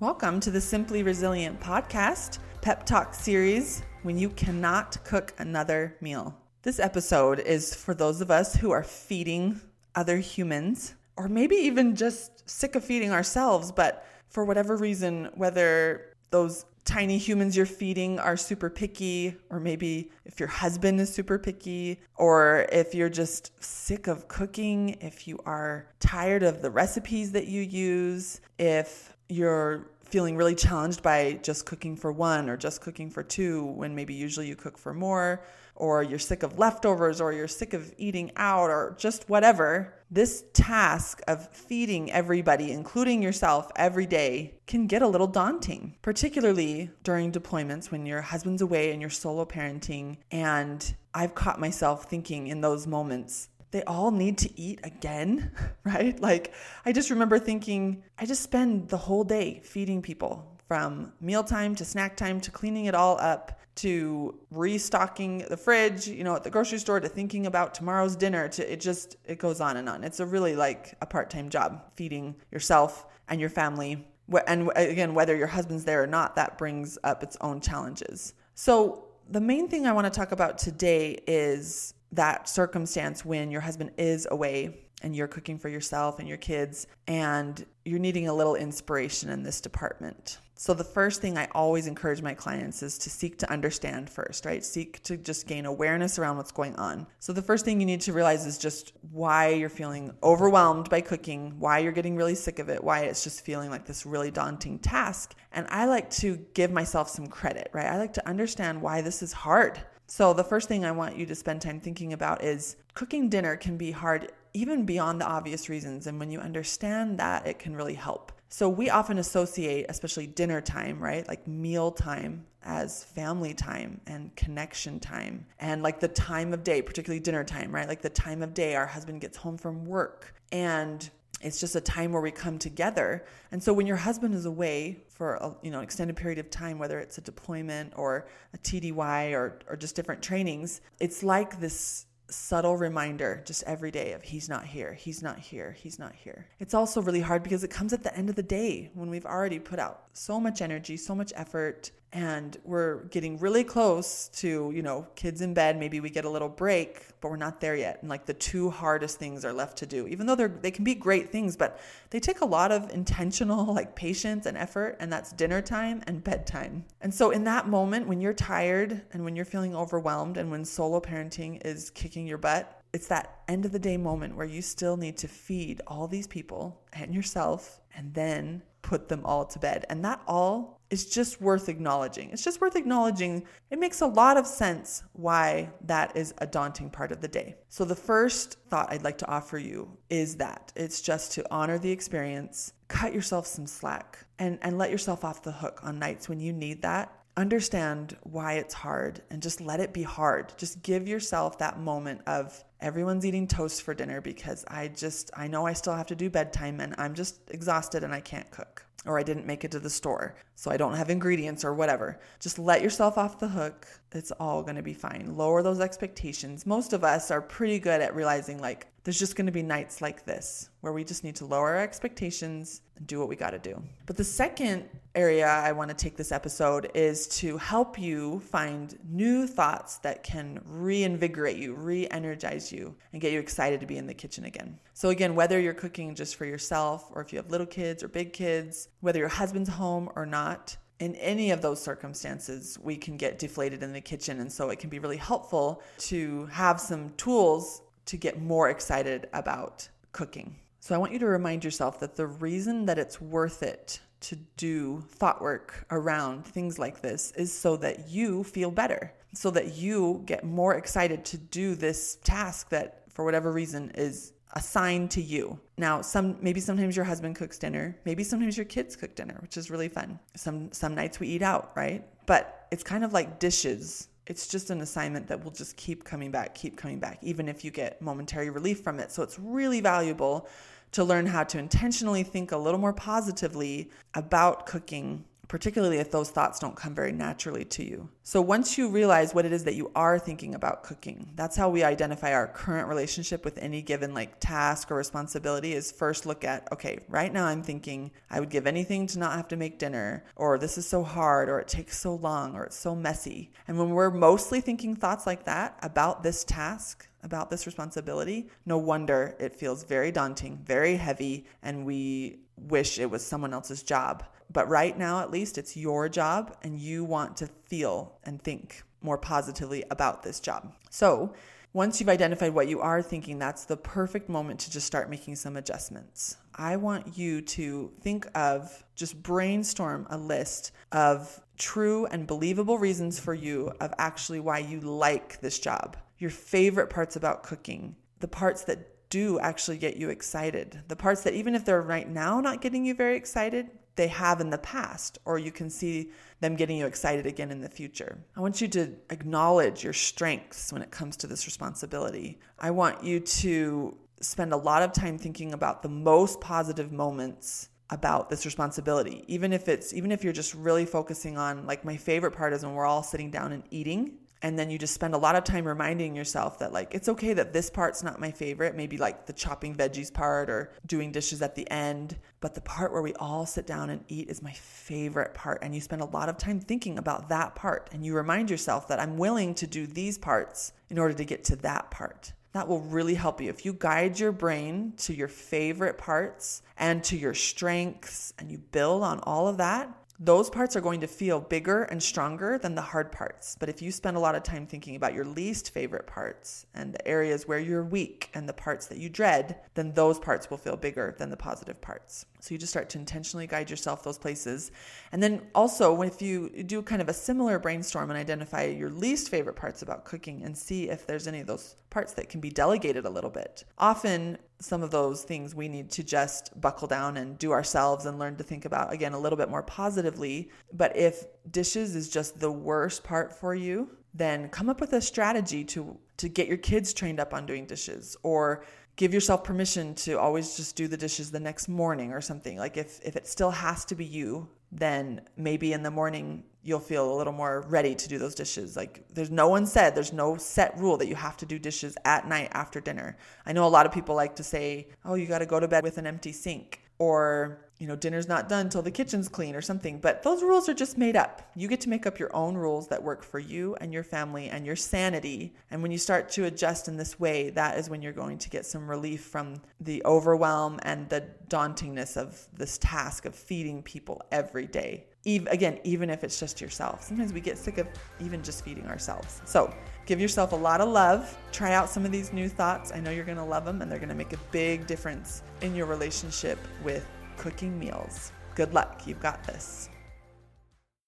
[0.00, 6.38] Welcome to the Simply Resilient podcast, pep talk series when you cannot cook another meal.
[6.62, 9.60] This episode is for those of us who are feeding
[9.96, 16.14] other humans, or maybe even just sick of feeding ourselves, but for whatever reason, whether
[16.30, 21.38] those tiny humans you're feeding are super picky, or maybe if your husband is super
[21.38, 27.30] picky, or if you're just sick of cooking, if you are tired of the recipes
[27.32, 32.80] that you use, if you're feeling really challenged by just cooking for one or just
[32.80, 35.42] cooking for two when maybe usually you cook for more,
[35.74, 40.44] or you're sick of leftovers, or you're sick of eating out, or just whatever, this
[40.52, 47.30] task of feeding everybody, including yourself, every day can get a little daunting, particularly during
[47.30, 50.16] deployments when your husband's away and you're solo parenting.
[50.32, 55.50] And I've caught myself thinking in those moments, they all need to eat again,
[55.84, 56.18] right?
[56.20, 56.54] Like,
[56.84, 61.84] I just remember thinking, I just spend the whole day feeding people from mealtime to
[61.84, 66.50] snack time to cleaning it all up to restocking the fridge, you know, at the
[66.50, 70.02] grocery store to thinking about tomorrow's dinner to it just it goes on and on.
[70.02, 74.04] It's a really like a part-time job feeding yourself and your family.
[74.48, 78.34] And again, whether your husband's there or not, that brings up its own challenges.
[78.54, 83.60] So, the main thing I want to talk about today is that circumstance when your
[83.60, 88.34] husband is away and you're cooking for yourself and your kids and you're needing a
[88.34, 90.38] little inspiration in this department.
[90.60, 94.44] So, the first thing I always encourage my clients is to seek to understand first,
[94.44, 94.64] right?
[94.64, 97.06] Seek to just gain awareness around what's going on.
[97.20, 101.00] So, the first thing you need to realize is just why you're feeling overwhelmed by
[101.00, 104.32] cooking, why you're getting really sick of it, why it's just feeling like this really
[104.32, 105.36] daunting task.
[105.52, 107.86] And I like to give myself some credit, right?
[107.86, 109.80] I like to understand why this is hard.
[110.10, 113.56] So, the first thing I want you to spend time thinking about is cooking dinner
[113.56, 116.06] can be hard even beyond the obvious reasons.
[116.06, 118.32] And when you understand that, it can really help.
[118.48, 121.28] So we often associate, especially dinner time, right?
[121.28, 126.80] Like meal time as family time and connection time and like the time of day,
[126.80, 127.86] particularly dinner time, right?
[127.86, 131.08] Like the time of day our husband gets home from work and
[131.40, 133.24] it's just a time where we come together.
[133.52, 136.78] And so when your husband is away for a you know extended period of time,
[136.78, 142.06] whether it's a deployment or a TDY or or just different trainings, it's like this
[142.30, 146.46] subtle reminder just every day of he's not here, he's not here, he's not here.
[146.60, 149.26] It's also really hard because it comes at the end of the day when we've
[149.26, 154.72] already put out so much energy, so much effort, and we're getting really close to,
[154.74, 157.76] you know, kids in bed, maybe we get a little break, but we're not there
[157.76, 157.98] yet.
[158.00, 160.06] And like the two hardest things are left to do.
[160.06, 161.80] Even though they're they can be great things, but
[162.10, 166.24] they take a lot of intentional like patience and effort, and that's dinner time and
[166.24, 166.84] bedtime.
[167.02, 170.64] And so in that moment when you're tired and when you're feeling overwhelmed and when
[170.64, 174.62] solo parenting is kicking your butt, it's that end of the day moment where you
[174.62, 179.58] still need to feed all these people and yourself and then put them all to
[179.58, 179.84] bed.
[179.88, 182.30] And that all is just worth acknowledging.
[182.30, 183.44] It's just worth acknowledging.
[183.70, 187.56] It makes a lot of sense why that is a daunting part of the day.
[187.68, 191.78] So, the first thought I'd like to offer you is that it's just to honor
[191.78, 196.28] the experience, cut yourself some slack, and, and let yourself off the hook on nights
[196.28, 200.52] when you need that understand why it's hard and just let it be hard.
[200.58, 205.48] Just give yourself that moment of everyone's eating toast for dinner because I just, I
[205.48, 208.87] know I still have to do bedtime and I'm just exhausted and I can't cook.
[209.06, 212.18] Or I didn't make it to the store, so I don't have ingredients or whatever.
[212.40, 213.86] Just let yourself off the hook.
[214.12, 215.36] It's all gonna be fine.
[215.36, 216.66] Lower those expectations.
[216.66, 220.26] Most of us are pretty good at realizing, like, there's just gonna be nights like
[220.26, 223.80] this where we just need to lower our expectations and do what we gotta do.
[224.04, 229.46] But the second area I wanna take this episode is to help you find new
[229.46, 234.06] thoughts that can reinvigorate you, re energize you, and get you excited to be in
[234.06, 234.78] the kitchen again.
[234.92, 238.08] So, again, whether you're cooking just for yourself or if you have little kids or
[238.08, 243.16] big kids, whether your husband's home or not, in any of those circumstances, we can
[243.16, 244.40] get deflated in the kitchen.
[244.40, 249.28] And so it can be really helpful to have some tools to get more excited
[249.32, 250.56] about cooking.
[250.80, 254.36] So I want you to remind yourself that the reason that it's worth it to
[254.56, 259.74] do thought work around things like this is so that you feel better, so that
[259.74, 265.22] you get more excited to do this task that, for whatever reason, is assigned to
[265.22, 265.58] you.
[265.76, 269.56] Now, some maybe sometimes your husband cooks dinner, maybe sometimes your kids cook dinner, which
[269.56, 270.18] is really fun.
[270.36, 272.04] Some some nights we eat out, right?
[272.26, 274.08] But it's kind of like dishes.
[274.26, 277.64] It's just an assignment that will just keep coming back, keep coming back, even if
[277.64, 279.10] you get momentary relief from it.
[279.10, 280.48] So it's really valuable
[280.92, 286.30] to learn how to intentionally think a little more positively about cooking particularly if those
[286.30, 288.08] thoughts don't come very naturally to you.
[288.22, 291.70] So once you realize what it is that you are thinking about cooking, that's how
[291.70, 296.44] we identify our current relationship with any given like task or responsibility is first look
[296.44, 299.78] at, okay, right now I'm thinking I would give anything to not have to make
[299.78, 303.50] dinner, or this is so hard, or it takes so long, or it's so messy.
[303.66, 308.78] And when we're mostly thinking thoughts like that about this task, about this responsibility, no
[308.78, 314.24] wonder it feels very daunting, very heavy, and we wish it was someone else's job.
[314.50, 318.82] But right now, at least, it's your job, and you want to feel and think
[319.02, 320.74] more positively about this job.
[320.90, 321.34] So,
[321.74, 325.36] once you've identified what you are thinking, that's the perfect moment to just start making
[325.36, 326.38] some adjustments.
[326.54, 333.20] I want you to think of just brainstorm a list of true and believable reasons
[333.20, 338.28] for you of actually why you like this job your favorite parts about cooking, the
[338.28, 342.40] parts that do actually get you excited, the parts that even if they're right now
[342.40, 346.10] not getting you very excited, they have in the past, or you can see
[346.40, 348.16] them getting you excited again in the future.
[348.36, 352.38] I want you to acknowledge your strengths when it comes to this responsibility.
[352.58, 357.68] I want you to spend a lot of time thinking about the most positive moments
[357.90, 361.96] about this responsibility even if it's even if you're just really focusing on like my
[361.96, 364.12] favorite part is when we're all sitting down and eating
[364.42, 367.32] and then you just spend a lot of time reminding yourself that like it's okay
[367.32, 371.42] that this part's not my favorite maybe like the chopping veggies part or doing dishes
[371.42, 374.52] at the end but the part where we all sit down and eat is my
[374.52, 378.14] favorite part and you spend a lot of time thinking about that part and you
[378.14, 381.90] remind yourself that I'm willing to do these parts in order to get to that
[381.90, 383.50] part that will really help you.
[383.50, 388.58] If you guide your brain to your favorite parts and to your strengths and you
[388.58, 392.74] build on all of that, those parts are going to feel bigger and stronger than
[392.74, 393.56] the hard parts.
[393.60, 396.92] But if you spend a lot of time thinking about your least favorite parts and
[396.92, 400.56] the areas where you're weak and the parts that you dread, then those parts will
[400.56, 402.26] feel bigger than the positive parts.
[402.40, 404.70] So you just start to intentionally guide yourself those places.
[405.12, 409.28] And then also, if you do kind of a similar brainstorm and identify your least
[409.28, 412.50] favorite parts about cooking and see if there's any of those parts that can be
[412.50, 413.64] delegated a little bit.
[413.78, 418.18] Often, some of those things we need to just buckle down and do ourselves and
[418.18, 420.50] learn to think about again a little bit more positively.
[420.72, 425.00] But if dishes is just the worst part for you, then come up with a
[425.00, 428.64] strategy to to get your kids trained up on doing dishes or
[428.98, 432.58] give yourself permission to always just do the dishes the next morning or something.
[432.58, 436.80] Like if if it still has to be you, then maybe in the morning you'll
[436.80, 438.76] feel a little more ready to do those dishes.
[438.76, 441.96] Like there's no one said there's no set rule that you have to do dishes
[442.04, 443.16] at night after dinner.
[443.46, 445.68] I know a lot of people like to say, "Oh, you got to go to
[445.68, 449.54] bed with an empty sink." Or you know, dinner's not done till the kitchen's clean
[449.54, 450.00] or something.
[450.00, 451.48] But those rules are just made up.
[451.54, 454.48] You get to make up your own rules that work for you and your family
[454.48, 455.54] and your sanity.
[455.70, 458.50] And when you start to adjust in this way, that is when you're going to
[458.50, 464.22] get some relief from the overwhelm and the dauntingness of this task of feeding people
[464.32, 465.04] every day.
[465.24, 467.02] Even, again, even if it's just yourself.
[467.04, 467.86] Sometimes we get sick of
[468.18, 469.40] even just feeding ourselves.
[469.44, 469.72] So
[470.06, 471.36] give yourself a lot of love.
[471.52, 472.92] Try out some of these new thoughts.
[472.92, 475.42] I know you're going to love them and they're going to make a big difference
[475.60, 477.06] in your relationship with
[477.38, 478.32] cooking meals.
[478.54, 479.06] Good luck.
[479.06, 479.88] You've got this.